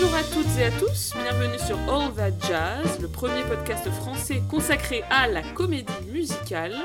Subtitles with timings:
[0.00, 4.40] Bonjour à toutes et à tous, bienvenue sur All That Jazz, le premier podcast français
[4.48, 6.76] consacré à la comédie musicale.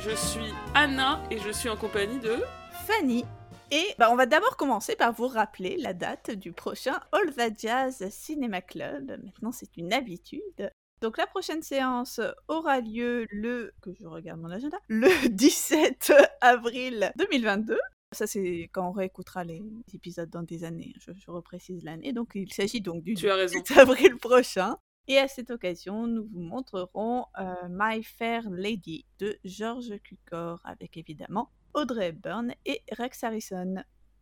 [0.00, 2.42] Je suis Anna et je suis en compagnie de
[2.88, 3.24] Fanny.
[3.70, 7.50] Et bah, on va d'abord commencer par vous rappeler la date du prochain All That
[7.56, 9.10] Jazz Cinéma Club.
[9.22, 10.72] Maintenant, c'est une habitude.
[11.02, 17.12] Donc la prochaine séance aura lieu le, que je regarde mon agenda, le 17 avril
[17.14, 17.78] 2022.
[18.12, 19.62] Ça, c'est quand on réécoutera les
[19.94, 20.92] épisodes dans des années.
[20.98, 22.12] Je, je reprécise l'année.
[22.12, 23.60] Donc, il s'agit donc du Tu as raison.
[23.60, 24.76] 17 avril prochain.
[25.06, 30.96] Et à cette occasion, nous vous montrerons euh, My Fair Lady de George Cukor avec
[30.96, 33.76] évidemment Audrey Hepburn et Rex Harrison.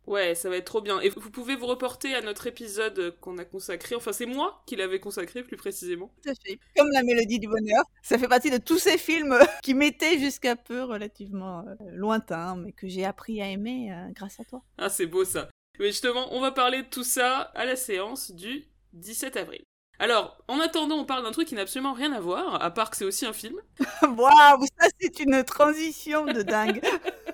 [0.07, 0.99] Ouais, ça va être trop bien.
[1.01, 4.75] Et vous pouvez vous reporter à notre épisode qu'on a consacré, enfin c'est moi qui
[4.75, 6.11] l'avais consacré plus précisément.
[6.23, 6.59] Tout à fait.
[6.75, 10.55] Comme la mélodie du bonheur, ça fait partie de tous ces films qui m'étaient jusqu'à
[10.55, 14.61] peu relativement euh, lointains, mais que j'ai appris à aimer euh, grâce à toi.
[14.77, 15.47] Ah, c'est beau ça.
[15.79, 19.61] Mais justement, on va parler de tout ça à la séance du 17 avril.
[20.01, 22.89] Alors, en attendant, on parle d'un truc qui n'a absolument rien à voir, à part
[22.89, 23.57] que c'est aussi un film.
[24.01, 26.81] Waouh, ça c'est une transition de dingue.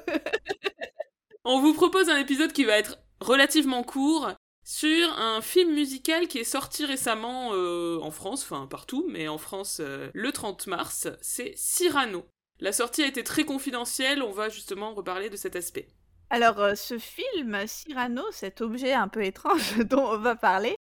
[1.48, 4.32] On vous propose un épisode qui va être relativement court
[4.64, 9.38] sur un film musical qui est sorti récemment euh, en France, enfin partout, mais en
[9.38, 12.26] France euh, le 30 mars, c'est Cyrano.
[12.60, 15.88] La sortie a été très confidentielle, on va justement reparler de cet aspect.
[16.32, 20.76] Alors, euh, ce film, Cyrano, cet objet un peu étrange dont on va parler,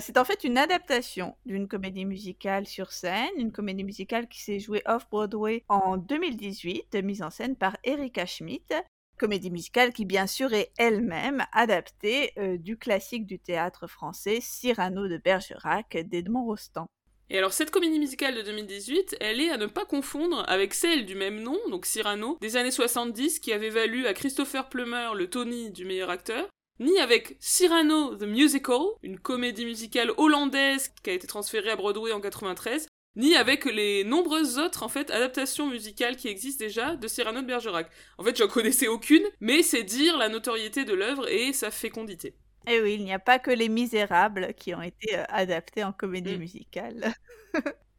[0.00, 4.60] c'est en fait une adaptation d'une comédie musicale sur scène, une comédie musicale qui s'est
[4.60, 8.84] jouée off-Broadway en 2018, mise en scène par Erika Schmidt.
[9.20, 15.08] Comédie musicale qui, bien sûr, est elle-même adaptée euh, du classique du théâtre français Cyrano
[15.08, 16.86] de Bergerac d'Edmond Rostand.
[17.28, 21.04] Et alors cette comédie musicale de 2018, elle est à ne pas confondre avec celle
[21.04, 25.28] du même nom, donc Cyrano, des années 70, qui avait valu à Christopher Plummer le
[25.28, 26.48] Tony du meilleur acteur,
[26.78, 32.12] ni avec Cyrano the Musical, une comédie musicale hollandaise qui a été transférée à Broadway
[32.12, 37.08] en 93, ni avec les nombreuses autres en fait adaptations musicales qui existent déjà de
[37.08, 37.90] Cyrano de Bergerac.
[38.18, 42.36] En fait, j'en connaissais aucune, mais c'est dire la notoriété de l'œuvre et sa fécondité.
[42.66, 45.84] Et Eh oui, il n'y a pas que Les Misérables qui ont été euh, adaptés
[45.84, 46.38] en comédie Mm.
[46.38, 47.12] musicale.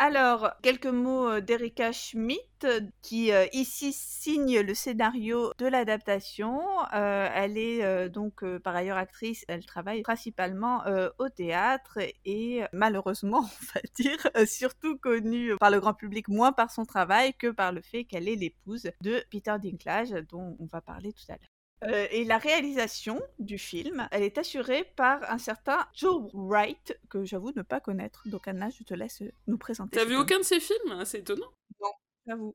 [0.00, 2.66] Alors, quelques mots euh, d'Erika Schmidt,
[3.00, 6.60] qui euh, ici signe le scénario de l'adaptation.
[6.92, 10.82] Euh, elle est donc par ailleurs actrice, elle travaille principalement
[11.18, 16.70] au théâtre et malheureusement, on va dire, surtout connue par le grand public moins par
[16.70, 20.80] son travail que par le fait qu'elle est l'épouse de Peter Dinklage, dont on va
[20.80, 21.53] parler tout à l'heure.
[21.84, 27.24] Euh, et la réalisation du film, elle est assurée par un certain Joe Wright, que
[27.24, 28.22] j'avoue ne pas connaître.
[28.26, 29.98] Donc Anna, je te laisse euh, nous présenter.
[29.98, 31.04] T'as vu aucun de ces films?
[31.04, 31.50] C'est étonnant.
[32.26, 32.54] J'avoue.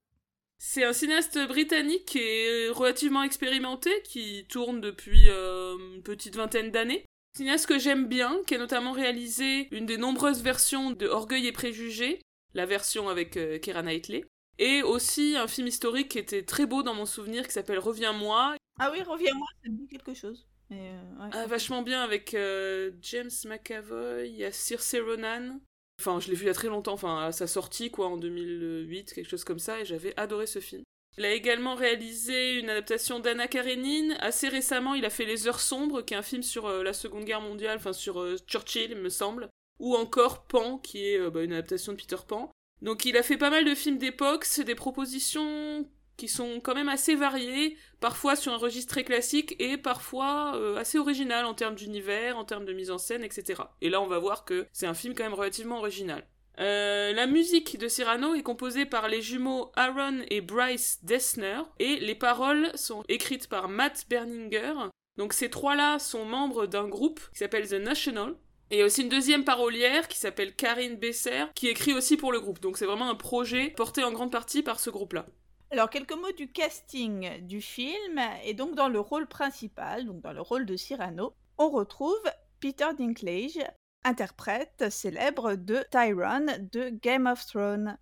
[0.61, 6.69] C'est un cinéaste britannique qui est relativement expérimenté, qui tourne depuis euh, une petite vingtaine
[6.69, 7.05] d'années.
[7.37, 11.53] Cinéaste que j'aime bien, qui a notamment réalisé une des nombreuses versions de Orgueil et
[11.53, 12.19] Préjugés,
[12.53, 14.25] la version avec euh, Keira Knightley,
[14.57, 18.57] et aussi un film historique qui était très beau dans mon souvenir qui s'appelle Reviens-moi,
[18.79, 20.47] Ah oui, reviens-moi, ça me dit quelque chose.
[20.69, 21.29] Mais, euh, ouais.
[21.33, 25.59] Ah, vachement bien avec euh, James McAvoy, il y a Saoirse Ronan.
[25.99, 28.17] Enfin, je l'ai vu il y a très longtemps, enfin à sa sortie quoi en
[28.17, 30.83] 2008, quelque chose comme ça, et j'avais adoré ce film.
[31.17, 34.15] Il a également réalisé une adaptation d'Anna Karenine.
[34.19, 36.93] Assez récemment, il a fait Les Heures Sombres, qui est un film sur euh, la
[36.93, 39.49] Seconde Guerre mondiale, enfin sur Churchill, il me semble.
[39.79, 42.51] Ou encore Pan, qui est bah, une adaptation de Peter Pan.
[42.81, 45.89] Donc il a fait pas mal de films d'époque, c'est des propositions
[46.19, 50.75] qui sont quand même assez variées, parfois sur un registre très classique et parfois euh,
[50.75, 53.63] assez original en termes d'univers, en termes de mise en scène, etc.
[53.81, 56.27] Et là on va voir que c'est un film quand même relativement original.
[56.59, 61.95] Euh, la musique de Cyrano est composée par les jumeaux Aaron et Bryce Dessner et
[62.01, 64.73] les paroles sont écrites par Matt Berninger.
[65.17, 68.35] Donc ces trois-là sont membres d'un groupe qui s'appelle The National.
[68.71, 72.17] Et il y a aussi une deuxième parolière qui s'appelle Karine Besser qui écrit aussi
[72.17, 72.59] pour le groupe.
[72.59, 75.25] Donc c'est vraiment un projet porté en grande partie par ce groupe-là.
[75.71, 78.19] Alors, quelques mots du casting du film.
[78.43, 82.21] Et donc, dans le rôle principal, donc dans le rôle de Cyrano, on retrouve
[82.59, 83.59] Peter Dinklage,
[84.03, 87.97] interprète célèbre de Tyrone de Game of Thrones.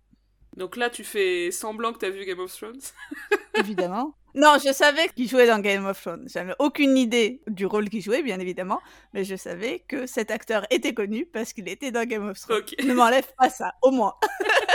[0.56, 2.80] Donc là tu fais semblant que t'as vu Game of Thrones?
[3.54, 4.14] évidemment.
[4.34, 6.28] Non, je savais qu'il jouait dans Game of Thrones.
[6.28, 8.80] J'avais aucune idée du rôle qu'il jouait, bien évidemment,
[9.12, 12.62] mais je savais que cet acteur était connu parce qu'il était dans Game of Thrones.
[12.84, 14.14] Ne m'enlève pas ça, au moins.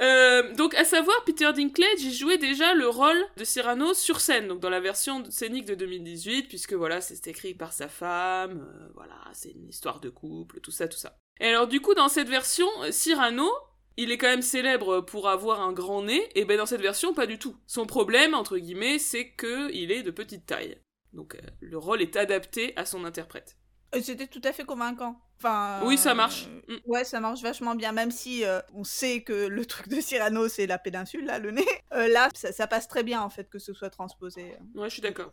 [0.00, 4.46] Euh, donc, à savoir, Peter Dinklage, il jouait déjà le rôle de Cyrano sur scène,
[4.48, 8.88] donc dans la version scénique de 2018, puisque voilà, c'est écrit par sa femme, euh,
[8.94, 11.16] voilà, c'est une histoire de couple, tout ça, tout ça.
[11.40, 13.50] Et alors, du coup, dans cette version, euh, Cyrano,
[13.96, 17.12] il est quand même célèbre pour avoir un grand nez, et ben dans cette version,
[17.12, 17.56] pas du tout.
[17.66, 20.78] Son problème, entre guillemets, c'est que il est de petite taille.
[21.12, 23.56] Donc, le rôle est adapté à son interprète.
[24.00, 25.20] C'était tout à fait convaincant.
[25.40, 26.48] Enfin, oui, ça marche.
[26.68, 26.80] Euh, mm.
[26.86, 30.48] Ouais, ça marche vachement bien, même si euh, on sait que le truc de Cyrano,
[30.48, 31.64] c'est la péninsule, là, le nez.
[31.92, 34.54] Euh, là, ça, passe très bien, en fait, que ce soit transposé.
[34.74, 35.32] Ouais, je suis d'accord.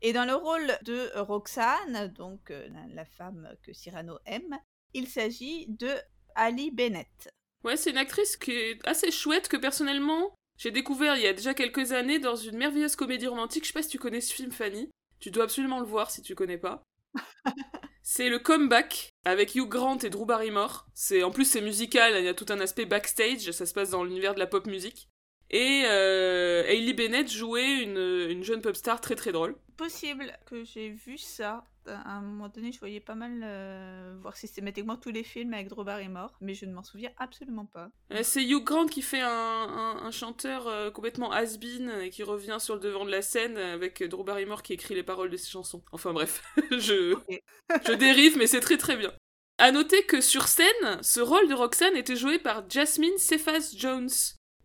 [0.00, 2.52] Et dans le rôle de Roxane, donc
[2.94, 4.56] la femme que Cyrano aime,
[4.94, 5.90] il s'agit de
[6.36, 7.30] Ali Bennett.
[7.64, 11.32] Ouais, c'est une actrice qui est assez chouette, que personnellement, j'ai découvert il y a
[11.32, 13.64] déjà quelques années dans une merveilleuse comédie romantique.
[13.64, 14.88] Je sais pas si tu connais ce film, Fanny.
[15.18, 16.84] Tu dois absolument le voir si tu connais pas.
[18.02, 20.86] c'est le comeback avec Hugh Grant et Drew Barrymore.
[20.94, 23.90] C'est en plus c'est musical, il y a tout un aspect backstage, ça se passe
[23.90, 25.08] dans l'univers de la pop musique.
[25.50, 29.56] Et euh, Bennett jouait une, une jeune pop star très très drôle.
[29.76, 31.64] Possible que j'ai vu ça
[32.04, 35.68] à un moment donné, je voyais pas mal euh, voir systématiquement tous les films avec
[35.68, 37.90] Drew Barrymore, mais je ne m'en souviens absolument pas.
[38.12, 42.74] Euh, c'est Hugh Grant qui fait un, chanteur euh, complètement has-been et qui revient sur
[42.74, 45.82] le devant de la scène avec Drew Barrymore qui écrit les paroles de ses chansons.
[45.92, 47.16] Enfin bref, je,
[47.86, 49.12] je dérive, mais c'est très très bien.
[49.58, 54.08] À noter que sur scène, ce rôle de Roxanne était joué par Jasmine Cephas Jones.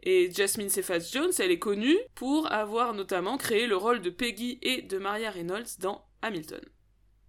[0.04, 4.60] Et Jasmine Cephas Jones, elle est connue pour avoir notamment créé le rôle de Peggy
[4.62, 6.62] et de Maria Reynolds dans Hamilton.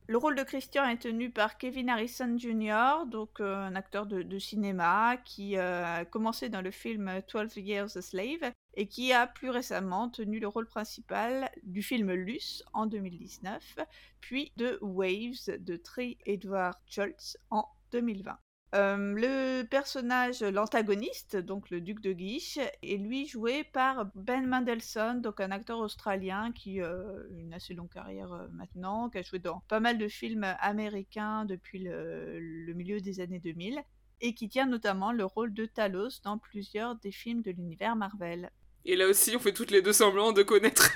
[0.06, 4.38] Le rôle de Christian est tenu par Kevin Harrison Jr., donc euh, un acteur de,
[4.38, 9.26] cinéma qui euh, a commencé dans le film 12 Years a Slave et qui a
[9.26, 13.78] plus récemment tenu le rôle principal du film Luce en 2019,
[14.20, 18.36] puis de Waves de Trey Edward Schultz en 2020.
[18.74, 25.20] Euh, le personnage, l'antagoniste, donc le duc de Guiche, est lui joué par Ben Mendelssohn,
[25.20, 29.22] donc un acteur australien qui a euh, une assez longue carrière euh, maintenant, qui a
[29.22, 33.80] joué dans pas mal de films américains depuis le, milieu des années 2000
[34.20, 38.50] et qui tient notamment le rôle de Talos dans plusieurs des films de l'univers Marvel.
[38.84, 40.90] Et là aussi, on fait toutes les deux semblant de connaître.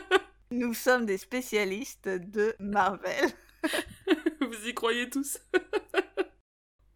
[0.50, 3.30] Nous sommes des spécialistes de Marvel.
[4.40, 5.38] Vous y croyez tous?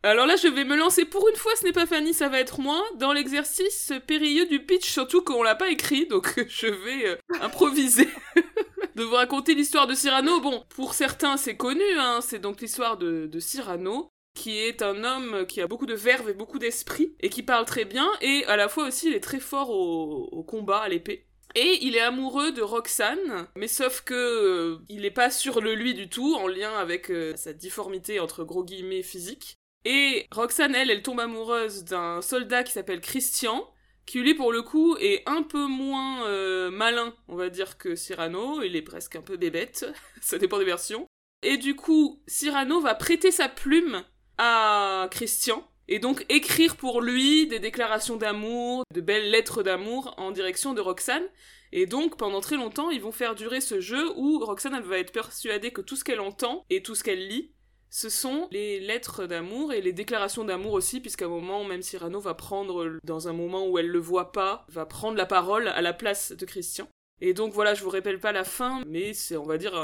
[0.07, 2.39] alors là, je vais me lancer pour une fois, ce n'est pas Fanny, ça va
[2.39, 7.09] être moi, dans l'exercice périlleux du pitch, surtout qu'on l'a pas écrit, donc je vais
[7.09, 8.09] euh, improviser.
[8.97, 10.41] de vous raconter l'histoire de Cyrano.
[10.41, 15.45] Bon, pour certains, c'est connu, hein, c'est donc l'histoire de, Cyrano, qui est un homme
[15.47, 18.57] qui a beaucoup de verve et beaucoup d'esprit, et qui parle très bien, et à
[18.57, 21.27] la fois aussi, il est très fort au, combat, à l'épée.
[21.55, 25.75] Et il est amoureux de Roxane, mais sauf que euh, il n'est pas sur le
[25.75, 29.59] lui du tout, en lien avec euh, sa difformité entre gros guillemets physique.
[29.89, 33.73] Et Roxane, elle, elle tombe amoureuse d'un soldat qui s'appelle Christian,
[34.05, 37.95] qui lui, pour le coup, est un peu moins euh, malin, on va dire, que
[37.95, 38.63] Cyrano.
[38.63, 39.87] Il est presque un peu bébête,
[40.21, 41.07] ça dépend des versions.
[41.45, 44.03] Et du coup, Cyrano va prêter sa plume
[44.39, 50.33] à Christian, et donc écrire pour lui des déclarations d'amour, de belles lettres d'amour en
[50.33, 51.29] direction de Roxane.
[51.71, 54.99] Et donc, pendant très longtemps, ils vont faire durer ce jeu où Roxane, elle va
[54.99, 57.53] être persuadée que tout ce qu'elle entend et tout ce qu'elle lit,
[57.97, 62.21] ce sont les lettres d'amour et les déclarations d'amour aussi, puisqu'à un moment, même Cyrano
[62.21, 65.81] va prendre, dans un moment où elle le voit pas, va prendre la parole à
[65.81, 66.87] la place de Christian.
[67.23, 69.75] Et donc voilà, je vous rappelle pas la fin, mais c'est, on va dire,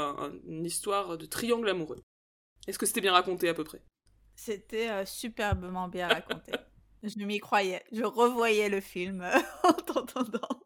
[0.45, 2.03] une histoire de triangle amoureux.
[2.67, 3.81] Est-ce que c'était bien raconté à peu près?
[4.35, 6.51] C'était euh, superbement bien raconté.
[7.01, 7.83] je m'y croyais.
[7.91, 9.27] Je revoyais le film
[9.63, 10.61] en t'entendant.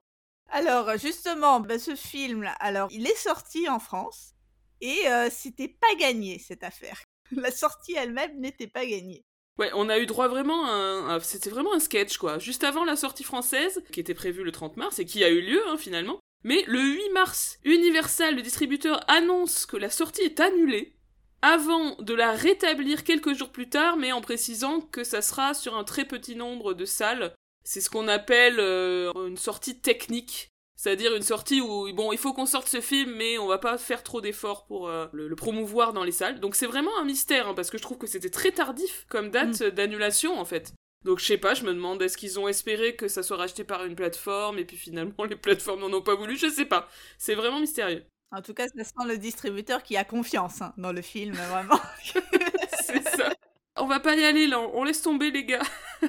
[0.49, 4.33] Alors justement, bah, ce film, alors il est sorti en France
[4.81, 7.06] et euh, c'était pas gagné cette affaire.
[7.31, 9.23] la sortie elle-même n'était pas gagnée.
[9.57, 11.19] Ouais, on a eu droit vraiment à un...
[11.19, 12.37] C'était vraiment un sketch, quoi.
[12.37, 15.41] Juste avant la sortie française, qui était prévue le 30 mars, et qui a eu
[15.41, 16.19] lieu, hein, finalement.
[16.43, 20.95] Mais le 8 mars, Universal, le distributeur, annonce que la sortie est annulée,
[21.41, 25.75] avant de la rétablir quelques jours plus tard, mais en précisant que ça sera sur
[25.75, 27.33] un très petit nombre de salles.
[27.63, 30.49] C'est ce qu'on appelle euh, une sortie technique.
[30.77, 33.79] C'est-à-dire une sortie où, bon, il faut qu'on sorte ce film, mais on va pas
[33.79, 36.39] faire trop d'efforts pour euh, le, promouvoir dans les salles.
[36.39, 39.31] Donc c'est vraiment un mystère, hein, parce que je trouve que c'était très tardif comme
[39.31, 39.69] date mm.
[39.71, 40.73] d'annulation, en fait.
[41.03, 43.63] Donc je sais pas, je me demande, est-ce qu'ils ont espéré que ça soit racheté
[43.63, 46.87] par une plateforme, et puis finalement les plateformes n'en ont pas voulu, je sais pas.
[47.17, 48.05] C'est vraiment mystérieux.
[48.31, 51.79] En tout cas, ça sent le distributeur qui a confiance hein, dans le film, vraiment.
[52.83, 53.33] c'est ça.
[53.77, 55.63] On va pas y aller là, on laisse tomber les gars.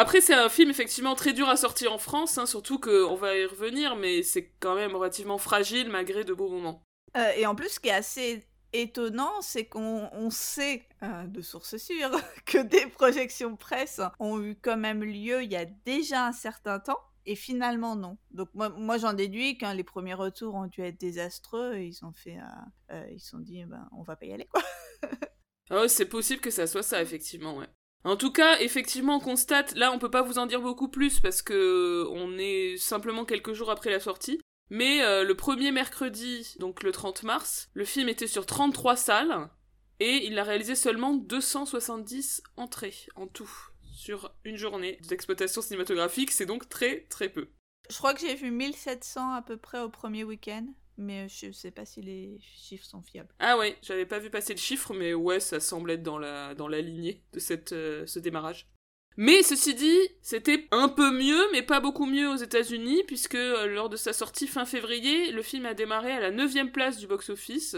[0.00, 3.36] Après, c'est un film effectivement très dur à sortir en France, hein, surtout qu'on va
[3.36, 6.82] y revenir, mais c'est quand même relativement fragile malgré de beaux moments.
[7.18, 11.76] Euh, et en plus, ce qui est assez étonnant, c'est qu'on sait euh, de sources
[11.76, 16.32] sûres que des projections presse ont eu quand même lieu il y a déjà un
[16.32, 17.00] certain temps.
[17.26, 18.16] Et finalement, non.
[18.30, 21.74] Donc, moi, moi j'en déduis que les premiers retours ont dû être désastreux.
[21.74, 22.38] Et ils ont fait.
[22.90, 24.62] Euh, ils se sont dit, ben, on va pas y aller, quoi.
[25.72, 27.68] oh, c'est possible que ça soit ça, effectivement, ouais.
[28.04, 31.20] En tout cas, effectivement, on constate, là on peut pas vous en dire beaucoup plus
[31.20, 34.40] parce que on est simplement quelques jours après la sortie,
[34.70, 39.50] Mais euh, le premier mercredi, donc le 30 mars, le film était sur 33 salles
[39.98, 43.50] et il a réalisé seulement 270 entrées en tout
[43.92, 47.48] sur une journée d'exploitation cinématographique, c'est donc très très peu.
[47.90, 50.66] Je crois que j'ai vu 1700 à peu près au premier week-end,
[51.00, 53.34] mais je sais pas si les chiffres sont fiables.
[53.38, 56.80] Ah ouais, j'avais pas vu passer le chiffre, mais ouais, ça semble être dans la,
[56.80, 57.40] lignée de
[57.72, 58.68] euh, ce démarrage.
[59.16, 63.66] Mais ceci dit, c'était un peu mieux, mais pas beaucoup mieux aux États-Unis, puisque euh,
[63.66, 67.06] lors de sa sortie fin février, le film a démarré à la 9 place du
[67.06, 67.76] box-office.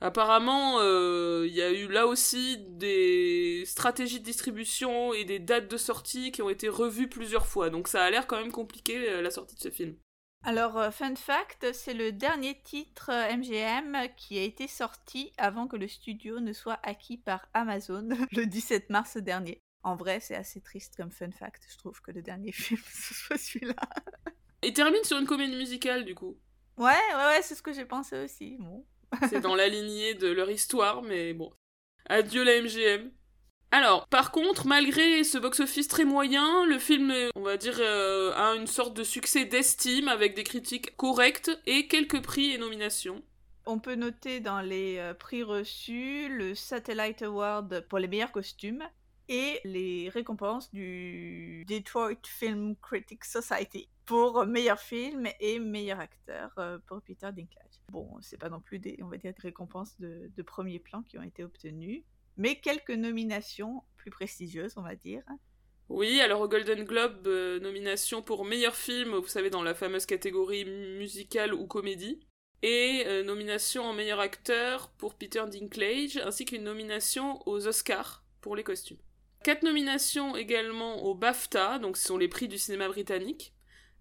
[0.00, 5.70] Apparemment, euh, il y a eu là aussi des stratégies de distribution et des dates
[5.70, 9.08] de sortie qui ont été revues plusieurs fois, donc ça a l'air quand même compliqué
[9.08, 9.96] euh, la sortie de ce film.
[10.46, 15.88] Alors, fun fact, c'est le dernier titre MGM qui a été sorti avant que le
[15.88, 19.62] studio ne soit acquis par Amazon le 17 mars dernier.
[19.84, 21.66] En vrai, c'est assez triste comme fun fact.
[21.70, 23.74] Je trouve que le dernier film, ce soit celui-là.
[24.62, 26.36] Il termine sur une comédie musicale, du coup.
[26.76, 28.58] Ouais, ouais, ouais, c'est ce que j'ai pensé aussi.
[28.58, 28.84] Bon.
[29.30, 31.54] c'est dans la lignée de leur histoire, mais bon.
[32.06, 33.10] Adieu la MGM.
[33.76, 38.54] Alors, par contre, malgré ce box-office très moyen, le film, on va dire, euh, a
[38.54, 43.20] une sorte de succès d'estime avec des critiques correctes et quelques prix et nominations.
[43.66, 48.84] On peut noter dans les euh, prix reçus le Satellite Award pour les meilleurs costumes,
[49.28, 56.78] et les récompenses du Detroit Film Critics Society pour meilleur film et meilleur acteur euh,
[56.86, 57.80] pour Peter Dinklage.
[57.90, 61.18] Bon, c'est pas non plus des, on va dire, des récompenses de, premier plan qui
[61.18, 62.04] ont été obtenues,
[62.36, 65.22] mais quelques nominations plus prestigieuses, on va dire.
[65.88, 70.06] Oui, alors au Golden Globe, euh, nomination pour meilleur film, vous savez, dans la fameuse
[70.06, 72.20] catégorie musicale ou comédie,
[72.62, 78.56] et euh, nomination en meilleur acteur pour Peter Dinklage, ainsi qu'une nomination aux Oscars pour
[78.56, 78.96] les costumes.
[79.42, 83.52] Quatre nominations également au BAFTA, donc ce sont les prix du cinéma britannique.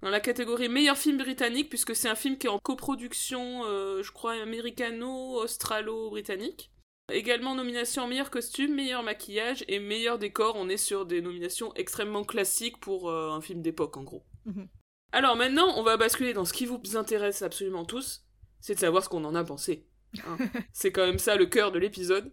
[0.01, 4.01] Dans la catégorie meilleur film britannique, puisque c'est un film qui est en coproduction, euh,
[4.03, 6.71] je crois, américano-australo-britannique.
[7.11, 10.55] Également nomination en meilleur costume, meilleur maquillage et meilleur décor.
[10.55, 14.23] On est sur des nominations extrêmement classiques pour euh, un film d'époque, en gros.
[14.45, 14.67] Mhm.
[15.11, 18.25] Alors maintenant, on va basculer dans ce qui vous intéresse absolument tous,
[18.61, 19.85] c'est de savoir ce qu'on en a pensé.
[20.25, 20.37] Hein.
[20.73, 22.31] c'est quand même ça le cœur de l'épisode.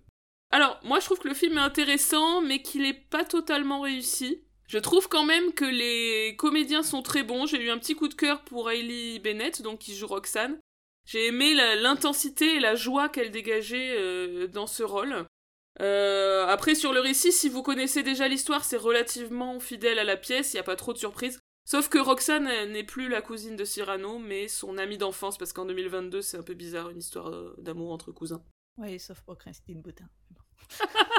[0.50, 4.44] Alors, moi je trouve que le film est intéressant, mais qu'il est pas totalement réussi.
[4.66, 7.44] Je trouve quand même que les comédiens sont très bons.
[7.44, 10.58] J'ai eu un petit coup de cœur pour Hailey Bennett, donc qui joue Roxane.
[11.04, 15.26] J'ai aimé l'intensité et la joie qu'elle dégageait euh, dans ce rôle.
[15.80, 20.16] Euh, après, sur le récit, si vous connaissez déjà l'histoire, c'est relativement fidèle à la
[20.16, 21.40] pièce, il n'y a pas trop de surprises.
[21.64, 25.64] Sauf que Roxane n'est plus la cousine de Cyrano, mais son amie d'enfance, parce qu'en
[25.66, 28.42] 2022, c'est un peu bizarre une histoire euh, d'amour entre cousins.
[28.76, 30.08] Oui, sauf pour Christine Boutin.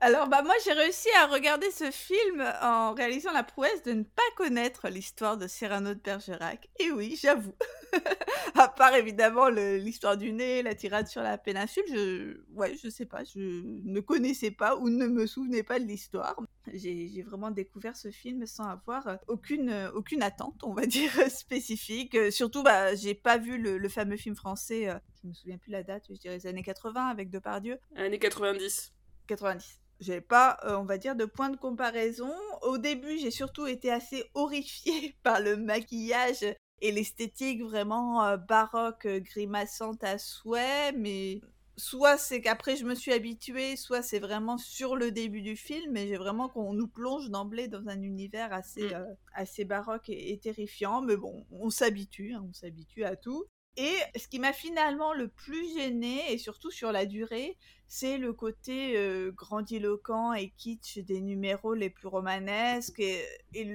[0.00, 4.04] Alors, bah, moi, j'ai réussi à regarder ce film en réalisant la prouesse de ne
[4.04, 6.68] pas connaître l'histoire de Cyrano de Bergerac.
[6.78, 7.52] Et oui, j'avoue.
[8.54, 13.06] à part évidemment l'histoire du nez, la tirade sur la péninsule, je, ouais, je sais
[13.06, 16.36] pas, je ne connaissais pas ou ne me souvenais pas de l'histoire.
[16.72, 22.16] J'ai vraiment découvert ce film sans avoir aucune, aucune attente, on va dire, spécifique.
[22.30, 25.82] Surtout, bah, j'ai pas vu le, fameux film français, euh, je me souviens plus la
[25.82, 27.78] date, je dirais les années 80 avec Depardieu.
[27.96, 28.92] Années 90.
[29.26, 32.32] 90 j'avais pas, euh, on va dire, de point de comparaison.
[32.62, 36.44] Au début, j'ai surtout été assez horrifiée par le maquillage
[36.80, 41.40] et l'esthétique vraiment euh, baroque, euh, grimaçante à souhait, mais
[41.76, 45.92] soit c'est qu'après je me suis habituée, soit c'est vraiment sur le début du film,
[45.92, 49.16] mais j'ai vraiment qu'on nous plonge d'emblée dans un univers assez, mm.
[49.34, 53.44] assez baroque et, terrifiant, mais bon, on s'habitue, hein, on s'habitue à tout.
[53.80, 57.56] Et ce qui m'a finalement le plus gêné, et surtout sur la durée,
[57.86, 59.00] c'est le côté
[59.36, 63.24] grandiloquent et kitsch des numéros les plus romanesques, et,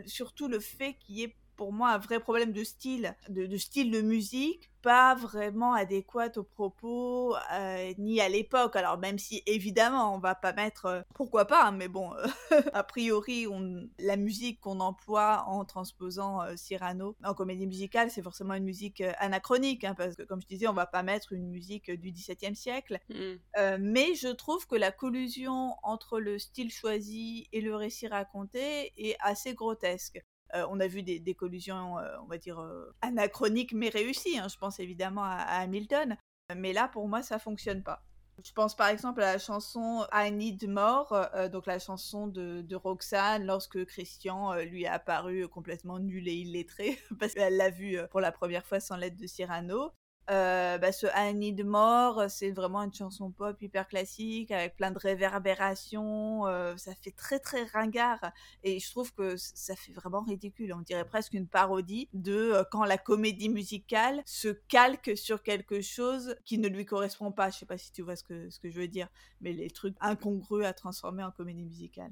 [0.05, 3.89] surtout le fait qu'il y ait pour moi un vrai problème de style, de style
[3.89, 8.75] de musique, pas vraiment adéquate aux propos euh, ni à l'époque.
[8.75, 12.27] Alors même si évidemment on va pas mettre, euh, pourquoi pas, hein, mais bon, euh,
[12.73, 18.55] a priori on, la musique qu'on emploie en transposant Cyrano en comédie musicale, c'est forcément
[18.55, 21.89] une musique anachronique, hein, parce que comme je disais, on va pas mettre une musique
[21.89, 22.99] du XVIIe siècle.
[23.07, 23.77] Mmh.
[23.79, 29.15] mais je trouve que la collusion entre le style choisi et le récit raconté est
[29.21, 30.21] assez grotesque.
[30.55, 34.37] Euh, on a vu des, collusions, euh, on va dire, euh, anachroniques mais réussies.
[34.37, 34.47] Hein.
[34.47, 36.17] Je pense évidemment à, Hamilton.
[36.55, 38.03] Mais là, pour moi, ça fonctionne pas.
[38.43, 41.15] Je pense par exemple à la chanson I Need More,
[41.51, 47.35] donc la chanson de, Roxane lorsque Christian lui a apparu complètement nul et illettré parce
[47.35, 49.91] qu'elle l'a vu pour la première fois sans l'aide de Cyrano.
[50.29, 54.91] Euh, bah, ce I Need More, c'est vraiment une chanson pop hyper classique avec plein
[54.91, 56.47] de réverbérations.
[56.47, 58.19] Euh, ça fait très très ringard
[58.63, 60.73] et je trouve que ça fait vraiment ridicule.
[60.73, 65.81] On dirait presque une parodie de euh, quand la comédie musicale se calque sur quelque
[65.81, 67.49] chose qui ne lui correspond pas.
[67.49, 69.09] Je sais pas si tu vois ce que, ce que je veux dire,
[69.41, 72.11] mais les trucs incongrus à transformer en comédie musicale.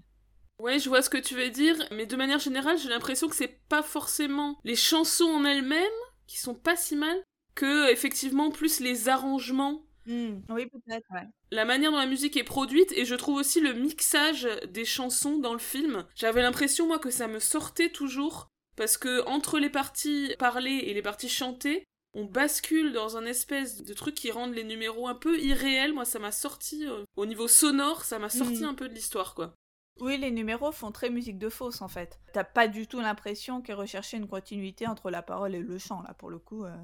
[0.59, 3.35] Ouais, je vois ce que tu veux dire, mais de manière générale, j'ai l'impression que
[3.35, 5.87] c'est pas forcément les chansons en elles-mêmes
[6.27, 7.17] qui sont pas si mal,
[7.55, 9.83] que effectivement plus les arrangements.
[10.05, 11.27] Hmm, oui, peut-être, ouais.
[11.51, 15.37] La manière dont la musique est produite et je trouve aussi le mixage des chansons
[15.37, 16.05] dans le film.
[16.15, 20.93] J'avais l'impression moi que ça me sortait toujours parce que entre les parties parlées et
[20.93, 25.15] les parties chantées, on bascule dans un espèce de truc qui rend les numéros un
[25.15, 25.93] peu irréels.
[25.93, 28.69] Moi, ça m'a sorti euh, au niveau sonore, ça m'a sorti hmm.
[28.69, 29.55] un peu de l'histoire, quoi.
[29.99, 32.19] Oui, les numéros font très musique de fausse en fait.
[32.33, 36.01] T'as pas du tout l'impression qu'est recherché une continuité entre la parole et le chant
[36.01, 36.65] là pour le coup.
[36.65, 36.75] Euh.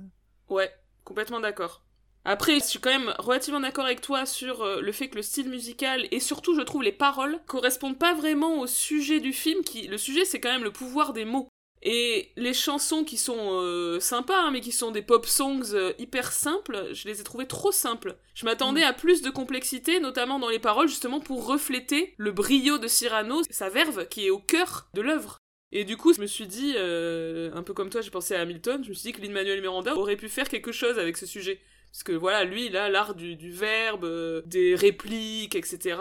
[0.50, 0.72] Ouais,
[1.04, 1.84] complètement d'accord.
[2.30, 5.22] Après, je suis quand même relativement d'accord avec toi sur euh, le fait que le
[5.22, 9.64] style musical et surtout, je trouve, les paroles correspondent pas vraiment au sujet du film.
[9.64, 11.48] Qui, le sujet, c'est quand même le pouvoir des mots.
[11.84, 15.94] Et les chansons qui sont euh, sympas, hein, mais qui sont des pop songs euh,
[16.00, 18.18] hyper simples, je les ai trouvées trop simples.
[18.34, 18.90] Je m'attendais mm.
[18.90, 23.42] à plus de complexité, notamment dans les paroles, justement pour refléter le brio de Cyrano,
[23.50, 25.38] sa verve qui est au cœur de l'œuvre.
[25.72, 28.42] Et du coup, je me suis dit, euh, un peu comme toi, j'ai pensé à
[28.42, 31.26] Hamilton, je me suis dit que Lin-Manuel Miranda aurait pu faire quelque chose avec ce
[31.26, 31.60] sujet.
[31.92, 35.98] Parce que voilà, lui, il a l'art du, verbe, euh, des répliques, etc.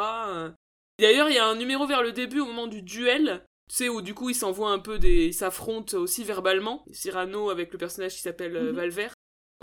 [0.99, 3.89] D'ailleurs, il y a un numéro vers le début, au moment du duel, tu sais,
[3.89, 5.27] où du coup, ils s'envoient un peu des...
[5.27, 6.85] Ils s'affrontent aussi verbalement.
[6.93, 8.77] Cyrano avec le personnage qui s'appelle euh, mhm.
[8.77, 9.09] Valver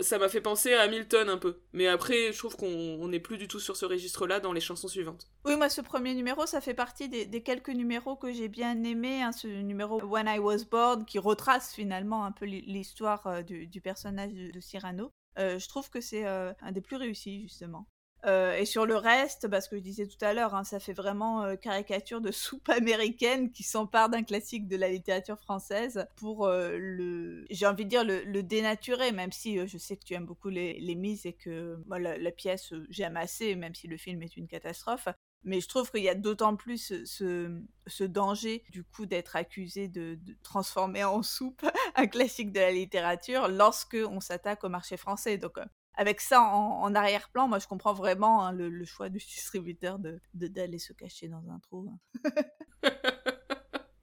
[0.00, 1.60] ça m'a fait penser à Hamilton un peu.
[1.72, 4.88] Mais après, je trouve qu'on n'est plus du tout sur ce registre-là dans les chansons
[4.88, 5.28] suivantes.
[5.44, 9.22] Oui, moi, ce premier numéro, ça fait partie des, quelques numéros que j'ai bien aimé.
[9.22, 13.80] Hein, ce numéro When I Was Born, qui retrace finalement un peu l'histoire euh, du,
[13.80, 15.12] personnage de, Cyrano.
[15.38, 17.86] Euh, je trouve que c'est euh, un des plus réussis, justement.
[18.26, 20.94] Euh, et sur le reste, parce que je disais tout à l'heure, hein, ça fait
[20.94, 26.46] vraiment euh, caricature de soupe américaine qui s'empare d'un classique de la littérature française pour
[26.46, 30.26] euh, le, j'ai envie de dire le, dénaturer, même si je sais que tu aimes
[30.26, 34.22] beaucoup les, les mises et que moi, la, pièce j'aime assez, même si le film
[34.22, 35.08] est une catastrophe.
[35.44, 40.18] Mais je trouve qu'il y a d'autant plus ce, danger du coup d'être accusé de,
[40.22, 41.62] de, transformer en soupe
[41.96, 45.36] un classique de la littérature lorsque on s'attaque au marché français.
[45.36, 45.58] Donc
[45.96, 50.78] avec ça en, arrière-plan, moi je comprends vraiment hein, le, choix du distributeur de d'aller
[50.78, 51.88] se cacher dans un trou.
[51.90, 52.90] Hein.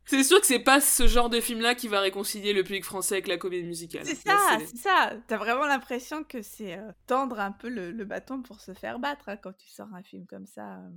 [0.06, 3.16] c'est sûr que c'est pas ce genre de film-là qui va réconcilier le public français
[3.16, 4.06] avec la comédie musicale.
[4.06, 5.14] C'est ça, c'est ça.
[5.28, 9.30] T'as vraiment l'impression que c'est euh, tendre un peu le, bâton pour se faire battre
[9.30, 10.76] hein, quand tu sors un film comme ça.
[10.76, 10.90] Euh.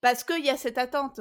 [0.00, 1.20] Parce qu'il y a cette attente.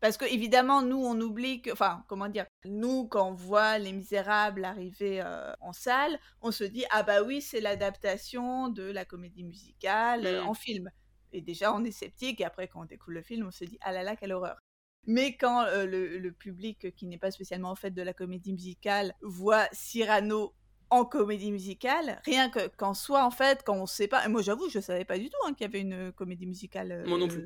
[0.00, 3.92] Parce que évidemment, nous, on oublie que, enfin, comment dire, nous, quand on voit Les
[3.92, 9.04] Misérables arriver euh, en salle, on se dit ah bah oui, c'est l'adaptation de la
[9.04, 10.90] comédie musicale euh, en film.
[11.32, 12.40] Et déjà, on est sceptique.
[12.40, 14.58] Et après, quand on découvre le film, on se dit ah là là, quelle horreur.
[15.06, 19.14] Mais quand euh, le, public qui n'est pas spécialement en fait de la comédie musicale
[19.22, 20.54] voit Cyrano
[20.90, 24.42] en comédie musicale, rien que qu'en soi en fait, quand on sait pas, et moi
[24.42, 27.04] j'avoue, je savais pas du tout hein, qu'il y avait une comédie musicale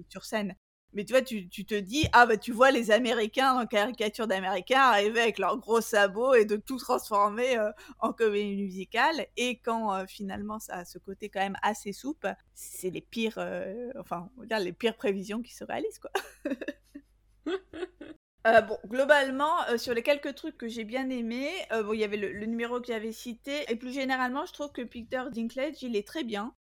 [0.08, 0.56] sur scène.
[0.94, 4.80] Mais tu vois, tu, te dis, ah bah tu vois les Américains en caricature d'Américains
[4.80, 9.26] arriver avec leurs gros sabots et de tout transformer euh, en comédie musicale.
[9.36, 13.38] Et quand euh, finalement ça a ce côté quand même assez souple, c'est les pires,
[13.38, 16.12] euh, enfin, on va dire les pires prévisions qui se réalisent, quoi.
[18.68, 22.32] bon, globalement, sur les quelques trucs que j'ai bien aimés, bon, il y avait le,
[22.32, 26.06] le numéro que j'avais cité, et plus généralement, je trouve que Peter Dinklage, il est
[26.06, 26.54] très bien.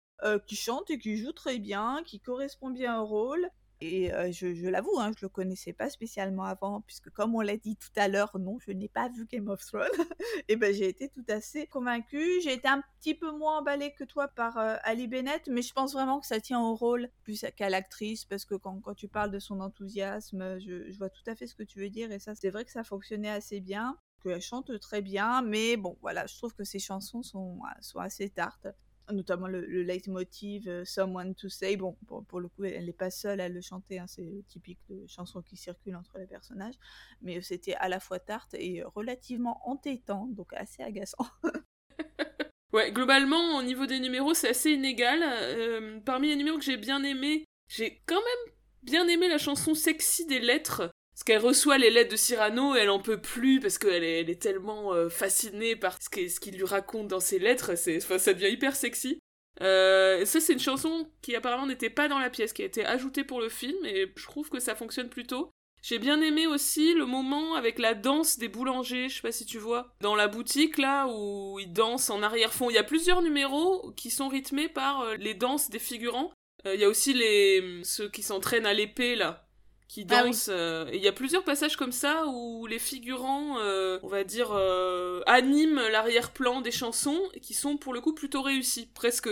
[0.48, 3.50] qui chante et qui joue très bien, qui correspond bien au rôle.
[3.82, 7.76] Et je, l'avoue, hein, je le connaissais pas spécialement avant, puisque comme on l'a dit
[7.76, 9.88] tout à l'heure, non, je n'ai pas vu Game of Thrones.
[10.48, 12.42] et ben j'ai été tout assez convaincue.
[12.44, 15.94] J'ai été un petit peu moins emballée que toi par Ali Bennett, mais je pense
[15.94, 19.32] vraiment que ça tient au rôle plus qu'à l'actrice, parce que quand, quand, tu parles
[19.32, 22.20] de son enthousiasme, je, je vois tout à fait ce que tu veux dire, et
[22.20, 26.26] ça, c'est vrai que ça fonctionnait assez bien qu'elle chante très bien, mais bon, voilà,
[26.28, 28.68] je trouve que ses chansons sont, sont assez tartes
[29.12, 31.76] notamment le, le leitmotiv euh, Someone to Say.
[31.76, 35.06] Bon, pour, le coup, elle n'est pas seule à le chanter, hein, c'est typique de
[35.08, 36.76] chansons qui circulent entre les personnages,
[37.22, 41.26] mais c'était à la fois tarte et relativement entêtant, donc assez agaçant.
[42.74, 45.22] ouais, globalement, au niveau des numéros, c'est assez inégal.
[45.24, 49.74] Euh, parmi les numéros que j'ai bien aimés, j'ai quand même bien aimé la chanson
[49.74, 53.78] Sexy des lettres parce qu'elle reçoit les lettres de Cyrano, elle en peut plus parce
[53.78, 57.78] qu'elle est, elle est tellement euh, fascinée par ce qu'il lui raconte dans ses lettres,
[57.78, 59.20] c'est, ça devient hyper sexy.
[59.62, 62.84] Euh, ça, c'est une chanson qui apparemment n'était pas dans la pièce, qui a été
[62.84, 65.52] ajoutée pour le film, et je trouve que ça fonctionne plutôt.
[65.84, 69.46] J'ai bien aimé aussi le moment avec la danse des boulangers, je sais pas si
[69.46, 72.72] tu vois, dans la boutique là où ils dansent en arrière-fond.
[72.72, 76.34] Il y a plusieurs numéros qui sont rythmés par euh, les danses des figurants.
[76.66, 79.48] Il y a aussi les ceux qui s'entraînent à l'épée là,
[79.92, 80.30] qui Ah oui.
[80.30, 80.48] dansent.
[80.50, 84.24] euh, et il y a plusieurs passages comme ça où les figurants, euh, on va
[84.24, 88.88] dire, euh, animent l'arrière-plan des chansons qui sont pour le coup plutôt réussis.
[88.96, 89.30] Presque,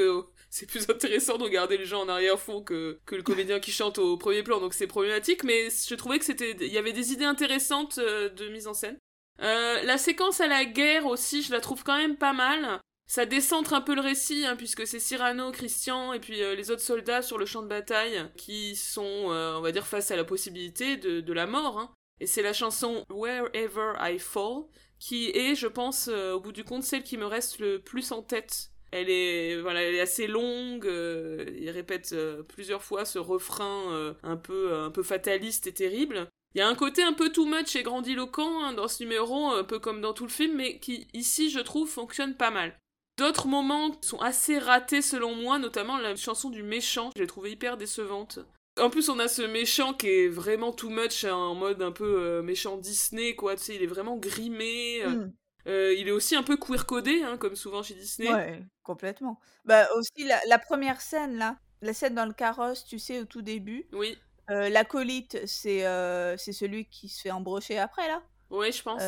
[0.49, 3.99] c'est plus intéressant de regarder les gens en arrière-fond que, que le comédien qui chante
[3.99, 5.45] au premier plan, donc c'est problématique.
[5.45, 8.97] Mais je trouvais que c'était, il y avait des idées intéressantes de mise en scène.
[9.39, 12.81] La séquence à la guerre aussi, je la trouve quand même pas mal.
[13.09, 16.69] Ça décentre un peu le récit, hein, puisque c'est Cyrano, Christian et puis euh, les
[16.69, 20.15] autres soldats sur le champ de bataille qui sont, euh, on va dire, face à
[20.15, 21.79] la possibilité de, la mort.
[21.79, 21.91] hein.
[22.19, 24.65] Et c'est la chanson Wherever I Fall
[24.99, 28.11] qui est, je pense, euh, au bout du compte, celle qui me reste le plus
[28.11, 28.69] en tête.
[28.91, 30.85] Elle est, voilà, elle est assez longue.
[30.85, 32.15] il répète
[32.47, 36.27] plusieurs fois ce refrain un peu, un peu fataliste et terrible.
[36.53, 39.47] Il y a un côté un peu too much et grandiloquent hein, dans ce numéro,
[39.47, 42.77] un peu comme dans tout le film, mais qui, ici, je trouve, fonctionne pas mal.
[43.19, 47.51] D'autres moments sont assez ratés selon moi, notamment la chanson du méchant, je l'ai trouvée
[47.51, 48.39] hyper décevante.
[48.79, 51.91] En plus, on a ce méchant qui est vraiment too much, hein, en mode un
[51.91, 55.01] peu euh, méchant Disney, quoi, tu sais, il est vraiment grimé.
[55.03, 55.31] euh, Hmm.
[55.67, 58.33] euh, il est aussi un peu queer codé, hein, comme souvent chez Disney.
[58.33, 59.37] Ouais, complètement.
[59.65, 63.25] Bah aussi la, la première scène là, la scène dans le carrosse, tu sais, au
[63.25, 63.85] tout début.
[63.91, 64.17] Oui,
[64.49, 68.23] Euh, L'acolyte, c'est euh, c'est celui qui se fait embrocher après là.
[68.49, 69.03] oui, je pense.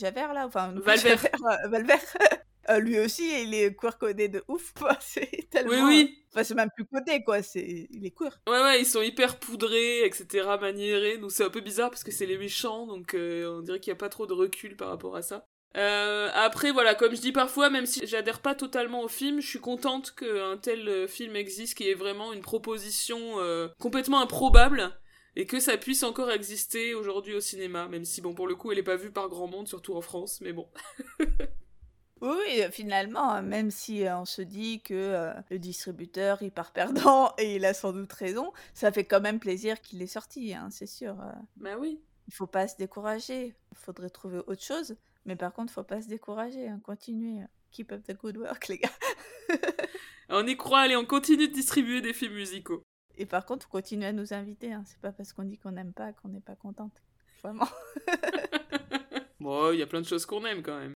[0.00, 1.18] Javert là, enfin Valvert.
[1.18, 2.16] Javert, Valvert.
[2.70, 4.96] Euh, lui aussi, il est queer codé de ouf, quoi.
[5.00, 5.72] C'est tellement.
[5.72, 6.24] Oui, oui.
[6.30, 7.42] Enfin, c'est même plus codé, quoi.
[7.42, 8.38] C'est, il est queer.
[8.46, 12.12] Ouais, ouais, ils sont hyper poudrés, etc., maniérés, donc c'est un peu bizarre parce que
[12.12, 14.88] c'est les méchants, donc euh, on dirait qu'il n'y a pas trop de recul par
[14.88, 15.46] rapport à ça.
[15.76, 19.48] Euh, après, voilà, comme je dis parfois, même si j'adhère pas totalement au film, je
[19.48, 23.36] suis contente qu'un tel film existe, qui est vraiment une proposition
[23.78, 24.92] complètement improbable,
[25.34, 28.70] et que ça puisse encore exister aujourd'hui au cinéma, même si, bon, pour le coup,
[28.70, 30.68] elle est pas vue par grand monde, surtout en France, mais bon.
[32.20, 36.50] Oui, euh, finalement, euh, même si euh, on se dit que euh, le distributeur il
[36.50, 40.06] part perdant et il a sans doute raison, ça fait quand même plaisir qu'il est
[40.08, 41.16] sorti, hein, c'est sûr.
[41.56, 42.00] Bah oui.
[42.26, 43.54] Il faut pas se décourager.
[43.72, 44.96] Il faudrait trouver autre chose.
[45.24, 46.68] Mais par contre, faut pas se décourager.
[46.68, 46.80] hein.
[46.84, 47.44] Continuez.
[47.70, 48.90] Keep up the good work, les gars.
[50.28, 52.82] On y croit, allez, on continue de distribuer des films musicaux.
[53.16, 54.72] Et par contre, continuez à nous inviter.
[54.74, 54.82] hein.
[54.86, 57.00] C'est pas parce qu'on dit qu'on n'aime pas qu'on n'est pas contente.
[57.42, 57.68] Vraiment.
[59.40, 60.92] Bon, il y a plein de choses qu'on aime quand même.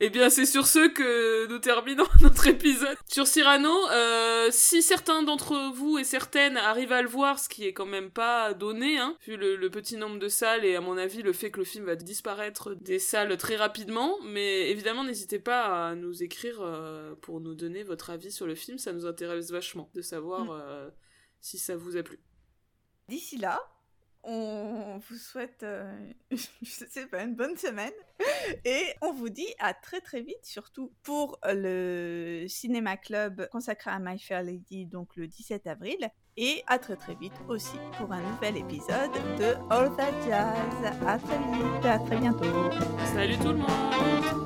[0.00, 3.72] Eh bien, c'est sur ce que nous terminons notre épisode sur Cyrano.
[3.90, 7.86] Euh, si certains d'entre vous et certaines arrivent à le voir, ce qui est quand
[7.86, 11.22] même pas donné, hein, vu le, le petit nombre de salles et à mon avis
[11.22, 15.90] le fait que le film va disparaître des salles très rapidement, mais évidemment n'hésitez pas
[15.90, 19.52] à nous écrire euh, pour nous donner votre avis sur le film, ça nous intéresse
[19.52, 20.50] vachement de savoir Mm.
[20.50, 20.90] euh,
[21.40, 22.18] si ça vous a plu.
[23.08, 23.60] D'ici là,
[24.24, 25.92] on vous souhaite, euh,
[26.30, 27.92] je sais pas, une bonne semaine.
[28.64, 33.98] Et on vous dit à très très vite, surtout pour le Cinéma Club consacré à
[33.98, 36.08] My Fair Lady, donc le 17 avril.
[36.36, 40.92] Et à très très vite aussi pour un nouvel épisode de All That Jazz.
[41.06, 42.70] À très vite, à très bientôt.
[43.14, 44.43] Salut tout le monde